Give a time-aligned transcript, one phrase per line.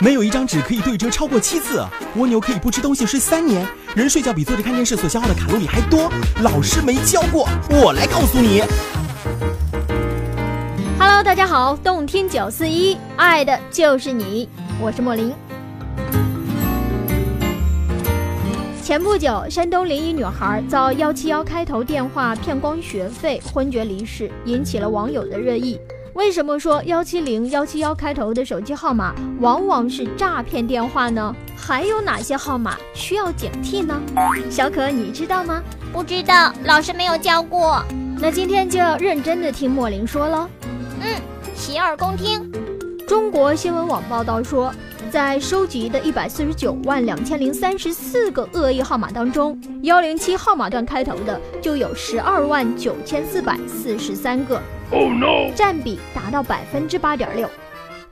[0.00, 1.84] 没有一张纸可以对折超过七次。
[2.16, 3.66] 蜗牛可以不吃东西睡三年。
[3.94, 6.10] 人睡觉比坐着看电视所消耗的卡路里还多。
[6.42, 8.62] 老师没教过，我来告诉你。
[10.98, 14.48] Hello，大家好，动听九四一，爱的就是你，
[14.80, 15.32] 我是莫林。
[18.82, 25.78] 前不久，山东临沂女孩遭幺七幺开头电话骗光学费，昏厥离世，引起了网友的热议。
[26.14, 31.34] 为什么说幺七零幺七幺开头的手机号码往往是诈骗电话呢？
[31.56, 33.98] 还有哪些号码需要警惕呢？
[34.50, 35.62] 小可，你知道吗？
[35.90, 37.82] 不知道，老师没有教过。
[38.18, 40.48] 那今天就要认真的听莫林说了。
[41.00, 41.20] 嗯，
[41.54, 42.52] 洗耳恭听。
[43.08, 44.72] 中国新闻网报道说，
[45.10, 54.60] 在收集的一百四十九万两千零三十四个恶意号码当中，幺零七号码段开头的就有十二万九千四百四十三个。
[55.54, 57.48] 占比达到百分之八点六。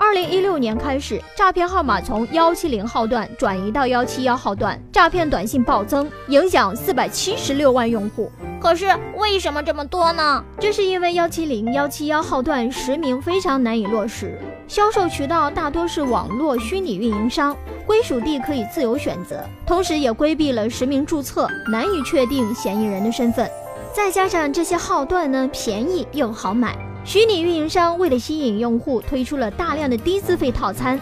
[0.00, 8.30] 二零一六年开始，诈骗号码从幺七零号段转移到幺七幺号段，诈骗短信暴增，影响四百七十六万用户。
[8.60, 10.44] 可是为什么这么多呢？
[10.60, 23.50] 这是因为幺七零幺七幺号段实名非常难以落实，销售渠道大多是网络虚拟运营商，归属地可以自由选择，同时也规避了实名注册，难以确定嫌疑人的身份。
[23.92, 26.76] 再加上这些号段呢，便宜又好买，
[27.08, 31.00] 虚拟运营商为了吸引用户，推出了大量的低资费套餐，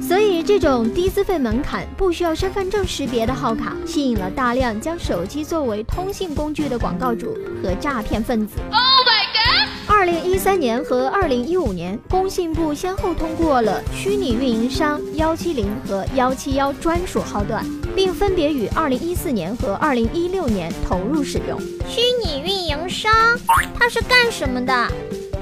[0.00, 8.54] 所以这种低资费门槛、不需要身份证识别的号卡，吸引了大量将手机作为通信工具的广告主和诈骗分子。
[8.70, 9.68] Oh my god！
[9.94, 17.62] 二零一三年和二零一五年，工信部先后通过了虚拟运营商幺七零和幺七幺专属号段，
[17.94, 21.60] 并分别于二零一四年和二零一六年投入使用。
[21.86, 23.12] 虚拟运营商，
[23.78, 24.90] 它是干什么的？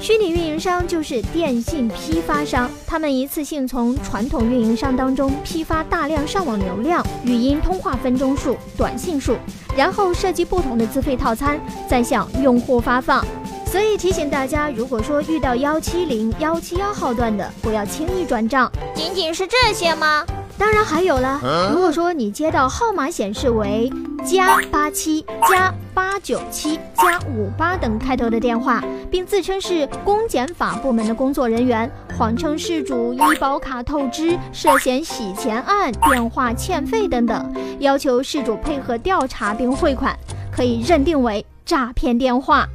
[0.00, 9.36] 虚拟运营商就是电信批发商，他们一次性从传统运营商当中批发大量上网流量、语音通话分钟数、短信数，
[9.76, 13.22] 然后设计不同的资费套餐，再向用户发放。
[13.66, 18.72] 所以提醒大家，如果说遇到幺七零幺七幺号段的，不要轻易转账。
[18.94, 20.24] 仅仅是这些吗？
[20.60, 21.40] 当然还有了。
[21.72, 23.90] 如果说你接到号码显示为
[24.26, 40.14] 加八七加八九七加五八等开头的电话，并自称是公检法部门的工作人员，谎称事主医保卡透支、涉嫌洗钱案、电话欠费等等，要求事主配合调查并汇款，
[40.54, 41.42] 可以认定为。
[41.62, 42.66] 诈骗电话。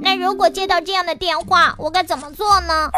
[0.00, 2.90] 那如果接到这样的电话，我该怎么做呢？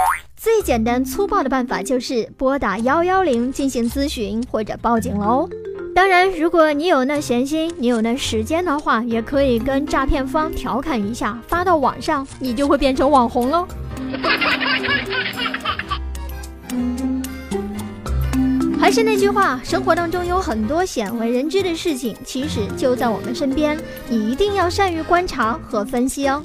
[0.44, 5.48] 最简单粗暴的办法就是拨打幺幺零进行咨询或者报警喽。
[5.94, 13.66] 当然，如果你有那闲心，你有那时间的话，也可以跟诈骗方调侃一下，发到网上，你就会变成网红喽。
[18.78, 23.78] 还是那句话，生活当中有很多鲜为人知的事情，其实就在我们身边，
[24.10, 26.44] 你一定要善于观察和分析哦。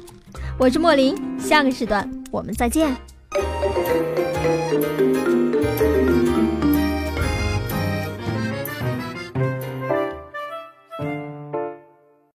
[0.56, 2.96] 我是莫林，下个时段我们再见。